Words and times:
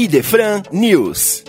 Idefran 0.00 0.62
News. 0.70 1.42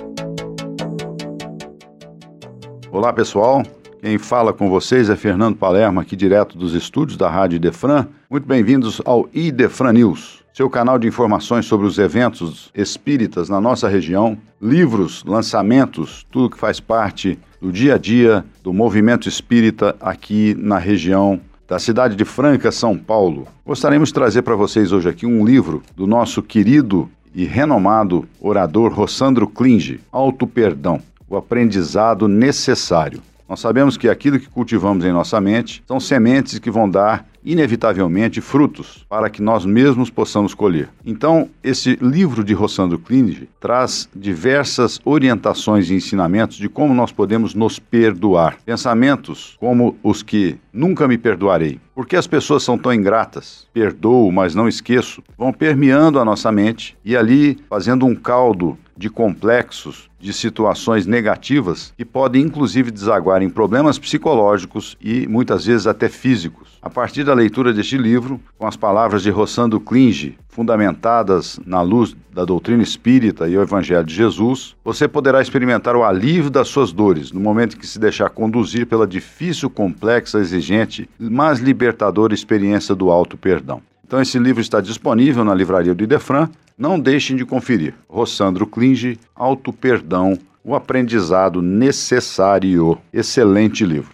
Olá 2.91 3.13
pessoal, 3.13 3.61
quem 4.01 4.17
fala 4.17 4.51
com 4.51 4.71
vocês 4.71 5.07
é 5.07 5.15
Fernando 5.15 5.55
Palermo, 5.55 5.99
aqui 5.99 6.15
direto 6.15 6.57
dos 6.57 6.73
estúdios 6.73 7.15
da 7.15 7.29
Rádio 7.29 7.57
Idefran. 7.57 8.07
Muito 8.27 8.47
bem-vindos 8.47 8.99
ao 9.05 9.29
Idefran 9.35 9.93
News, 9.93 10.43
seu 10.51 10.67
canal 10.67 10.97
de 10.97 11.07
informações 11.07 11.67
sobre 11.67 11.85
os 11.85 11.99
eventos 11.99 12.71
espíritas 12.73 13.49
na 13.49 13.61
nossa 13.61 13.87
região, 13.87 14.35
livros, 14.59 15.23
lançamentos, 15.27 16.25
tudo 16.31 16.49
que 16.49 16.57
faz 16.57 16.79
parte 16.79 17.37
do 17.61 17.71
dia 17.71 17.93
a 17.93 17.97
dia 17.99 18.43
do 18.63 18.73
movimento 18.73 19.29
espírita 19.29 19.95
aqui 20.01 20.55
na 20.57 20.79
região 20.79 21.39
da 21.67 21.77
cidade 21.77 22.15
de 22.15 22.25
Franca, 22.25 22.71
São 22.71 22.97
Paulo. 22.97 23.47
Gostaríamos 23.63 24.09
de 24.09 24.15
trazer 24.15 24.41
para 24.41 24.55
vocês 24.55 24.91
hoje 24.91 25.07
aqui 25.07 25.27
um 25.27 25.45
livro 25.45 25.83
do 25.95 26.07
nosso 26.07 26.41
querido 26.41 27.07
e 27.33 27.45
renomado 27.45 28.27
orador 28.39 28.91
Rossandro 28.93 29.47
Klinge, 29.47 29.99
Auto 30.11 30.47
Perdão, 30.47 31.01
o 31.29 31.37
aprendizado 31.37 32.27
necessário. 32.27 33.21
Nós 33.47 33.59
sabemos 33.59 33.97
que 33.97 34.07
aquilo 34.07 34.39
que 34.39 34.47
cultivamos 34.47 35.03
em 35.03 35.11
nossa 35.11 35.39
mente 35.41 35.83
são 35.87 35.99
sementes 35.99 36.59
que 36.59 36.69
vão 36.69 36.89
dar 36.89 37.25
inevitavelmente 37.51 38.41
frutos 38.41 39.05
para 39.09 39.29
que 39.29 39.41
nós 39.41 39.65
mesmos 39.65 40.09
possamos 40.11 40.53
colher. 40.53 40.89
Então, 41.03 41.49
esse 41.63 41.97
livro 41.99 42.43
de 42.43 42.53
Rossandro 42.53 42.99
Klinge 42.99 43.49
traz 43.59 44.07
diversas 44.15 44.99
orientações 45.03 45.89
e 45.89 45.95
ensinamentos 45.95 46.57
de 46.57 46.69
como 46.69 46.93
nós 46.93 47.11
podemos 47.11 47.55
nos 47.55 47.79
perdoar. 47.79 48.57
Pensamentos 48.63 49.57
como 49.59 49.97
os 50.03 50.21
que 50.21 50.57
nunca 50.71 51.07
me 51.07 51.17
perdoarei. 51.17 51.79
Por 51.95 52.05
que 52.05 52.15
as 52.15 52.27
pessoas 52.27 52.63
são 52.63 52.77
tão 52.77 52.93
ingratas? 52.93 53.67
Perdoo, 53.73 54.31
mas 54.31 54.55
não 54.55 54.67
esqueço. 54.67 55.21
Vão 55.37 55.51
permeando 55.51 56.19
a 56.19 56.23
nossa 56.23 56.51
mente 56.51 56.95
e 57.03 57.17
ali 57.17 57.57
fazendo 57.67 58.05
um 58.05 58.15
caldo 58.15 58.77
de 58.99 59.09
complexos, 59.09 60.09
de 60.19 60.33
situações 60.33 61.05
negativas 61.05 61.93
que 61.97 62.03
podem 62.03 62.41
inclusive 62.41 62.91
desaguar 62.91 63.41
em 63.41 63.49
problemas 63.49 63.97
psicológicos 63.97 64.97
e 64.99 65.25
muitas 65.25 65.65
vezes 65.65 65.87
até 65.87 66.09
físicos. 66.09 66.77
A 66.81 66.89
partir 66.89 67.23
da 67.23 67.33
leitura 67.39 67.71
deste 67.71 67.97
livro, 67.97 68.39
com 68.57 68.67
as 68.67 68.75
palavras 68.75 69.23
de 69.23 69.29
Rossando 69.29 69.79
Klinge, 69.79 70.37
fundamentadas 70.49 71.57
na 71.65 71.81
luz 71.81 72.13
da 72.33 72.43
doutrina 72.43 72.83
espírita 72.83 73.47
e 73.47 73.57
o 73.57 73.61
Evangelho 73.61 74.03
de 74.03 74.13
Jesus, 74.13 74.75
você 74.83 75.07
poderá 75.07 75.41
experimentar 75.41 75.95
o 75.95 76.03
alívio 76.03 76.49
das 76.49 76.67
suas 76.67 76.91
dores 76.91 77.31
no 77.31 77.39
momento 77.39 77.77
em 77.77 77.79
que 77.79 77.87
se 77.87 77.97
deixar 77.97 78.29
conduzir 78.29 78.85
pela 78.85 79.07
difícil, 79.07 79.69
complexa, 79.69 80.39
exigente, 80.39 81.09
mas 81.17 81.59
libertadora 81.59 82.33
experiência 82.33 82.93
do 82.93 83.09
alto 83.09 83.37
perdão. 83.37 83.81
Então 84.05 84.21
esse 84.21 84.37
livro 84.37 84.61
está 84.61 84.81
disponível 84.81 85.45
na 85.45 85.55
livraria 85.55 85.95
do 85.95 86.03
Idefran. 86.03 86.49
Não 86.77 86.99
deixem 86.99 87.37
de 87.37 87.45
conferir. 87.45 87.93
Rossandro 88.09 88.67
Klinge, 88.67 89.17
Auto 89.33 89.71
Perdão, 89.71 90.37
o 90.63 90.75
aprendizado 90.75 91.61
necessário. 91.61 92.97
Excelente 93.13 93.85
livro. 93.85 94.11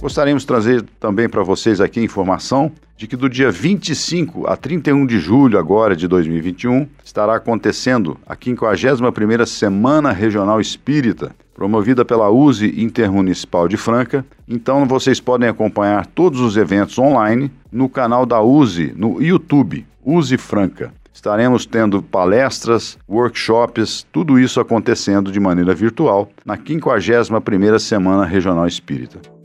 Gostaríamos 0.00 0.44
de 0.44 0.46
trazer 0.46 0.82
também 1.00 1.28
para 1.28 1.42
vocês 1.42 1.80
aqui 1.80 2.00
informação 2.00 2.70
de 2.96 3.08
que 3.08 3.16
do 3.16 3.28
dia 3.28 3.50
25 3.50 4.46
a 4.46 4.56
31 4.56 5.04
de 5.04 5.18
julho 5.18 5.58
agora 5.58 5.96
de 5.96 6.06
2021 6.06 6.86
estará 7.04 7.34
acontecendo 7.34 8.16
a 8.24 8.36
51ª 8.36 9.44
Semana 9.44 10.12
Regional 10.12 10.60
Espírita, 10.60 11.34
promovida 11.52 12.04
pela 12.04 12.30
USE 12.30 12.80
Intermunicipal 12.80 13.66
de 13.66 13.76
Franca. 13.76 14.24
Então 14.46 14.86
vocês 14.86 15.20
podem 15.20 15.48
acompanhar 15.48 16.06
todos 16.06 16.40
os 16.40 16.56
eventos 16.56 16.96
online 16.96 17.50
no 17.70 17.88
canal 17.88 18.24
da 18.24 18.40
USE 18.40 18.92
no 18.96 19.20
YouTube, 19.20 19.84
USE 20.04 20.36
Franca. 20.36 20.92
Estaremos 21.12 21.66
tendo 21.66 22.00
palestras, 22.00 22.96
workshops, 23.08 24.06
tudo 24.12 24.38
isso 24.38 24.60
acontecendo 24.60 25.32
de 25.32 25.40
maneira 25.40 25.74
virtual 25.74 26.30
na 26.44 26.56
51ª 26.56 27.80
Semana 27.80 28.24
Regional 28.24 28.68
Espírita. 28.68 29.37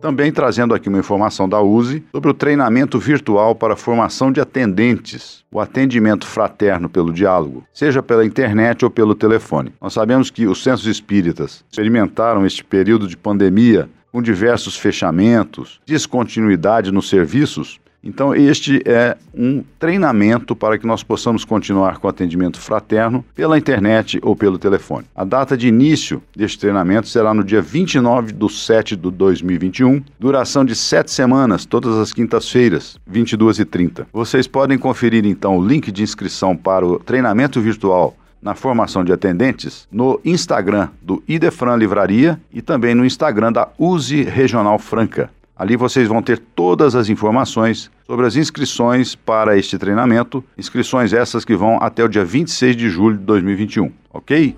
Também 0.00 0.32
trazendo 0.32 0.74
aqui 0.74 0.88
uma 0.88 0.98
informação 0.98 1.48
da 1.48 1.60
USE 1.60 2.02
sobre 2.10 2.30
o 2.30 2.34
treinamento 2.34 2.98
virtual 2.98 3.54
para 3.54 3.74
a 3.74 3.76
formação 3.76 4.32
de 4.32 4.40
atendentes, 4.40 5.44
o 5.52 5.60
atendimento 5.60 6.26
fraterno 6.26 6.88
pelo 6.88 7.12
diálogo, 7.12 7.64
seja 7.72 8.02
pela 8.02 8.24
internet 8.24 8.84
ou 8.84 8.90
pelo 8.90 9.14
telefone. 9.14 9.72
Nós 9.80 9.92
sabemos 9.92 10.30
que 10.30 10.46
os 10.46 10.62
centros 10.62 10.86
espíritas 10.86 11.64
experimentaram 11.70 12.46
este 12.46 12.64
período 12.64 13.06
de 13.06 13.16
pandemia 13.16 13.88
com 14.10 14.20
diversos 14.20 14.76
fechamentos, 14.76 15.80
descontinuidade 15.86 16.90
nos 16.90 17.08
serviços 17.08 17.78
então, 18.02 18.34
este 18.34 18.82
é 18.86 19.16
um 19.34 19.62
treinamento 19.78 20.56
para 20.56 20.78
que 20.78 20.86
nós 20.86 21.02
possamos 21.02 21.44
continuar 21.44 21.98
com 21.98 22.08
atendimento 22.08 22.58
fraterno 22.58 23.24
pela 23.34 23.58
internet 23.58 24.18
ou 24.22 24.34
pelo 24.34 24.58
telefone. 24.58 25.06
A 25.14 25.24
data 25.24 25.56
de 25.56 25.68
início 25.68 26.22
deste 26.34 26.58
treinamento 26.58 27.08
será 27.08 27.34
no 27.34 27.44
dia 27.44 27.60
29 27.60 28.32
de 28.32 28.50
7 28.50 28.96
de 28.96 29.10
2021, 29.10 30.02
duração 30.18 30.64
de 30.64 30.74
sete 30.74 31.10
semanas, 31.10 31.66
todas 31.66 31.96
as 31.96 32.12
quintas-feiras, 32.12 32.98
22 33.06 33.58
e 33.58 33.64
30. 33.64 34.06
Vocês 34.12 34.46
podem 34.46 34.78
conferir 34.78 35.26
então 35.26 35.58
o 35.58 35.66
link 35.66 35.92
de 35.92 36.02
inscrição 36.02 36.56
para 36.56 36.86
o 36.86 36.98
treinamento 36.98 37.60
virtual 37.60 38.16
na 38.42 38.54
formação 38.54 39.04
de 39.04 39.12
atendentes 39.12 39.86
no 39.92 40.18
Instagram 40.24 40.88
do 41.02 41.22
Idefran 41.28 41.76
Livraria 41.76 42.40
e 42.52 42.62
também 42.62 42.94
no 42.94 43.04
Instagram 43.04 43.52
da 43.52 43.68
Use 43.78 44.22
Regional 44.22 44.78
Franca. 44.78 45.30
Ali 45.60 45.76
vocês 45.76 46.08
vão 46.08 46.22
ter 46.22 46.38
todas 46.38 46.94
as 46.94 47.10
informações 47.10 47.90
sobre 48.06 48.26
as 48.26 48.34
inscrições 48.34 49.14
para 49.14 49.58
este 49.58 49.76
treinamento, 49.76 50.42
inscrições 50.56 51.12
essas 51.12 51.44
que 51.44 51.54
vão 51.54 51.76
até 51.82 52.02
o 52.02 52.08
dia 52.08 52.24
26 52.24 52.74
de 52.74 52.88
julho 52.88 53.18
de 53.18 53.24
2021, 53.24 53.92
ok? 54.10 54.56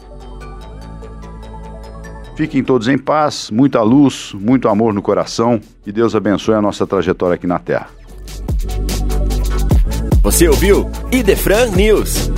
Fiquem 2.37 2.62
todos 2.62 2.87
em 2.87 2.97
paz, 2.97 3.51
muita 3.51 3.83
luz, 3.83 4.33
muito 4.33 4.69
amor 4.69 4.95
no 4.95 5.03
coração. 5.03 5.61
Que 5.83 5.91
Deus 5.91 6.15
abençoe 6.15 6.55
a 6.55 6.62
nossa 6.62 6.87
trajetória 6.87 7.35
aqui 7.35 7.49
na 7.49 7.59
Terra. 7.59 7.89
Você 10.23 10.47
ouviu 10.47 10.89
Idefran 11.11 11.67
News. 11.73 12.31